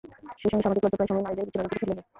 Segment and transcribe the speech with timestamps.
[0.41, 2.07] সেই সঙ্গে সামাজিক লজ্জা প্রায় সময়ই নারীদের বিচ্ছিন্নতার দিকে ঠেলে দেয়।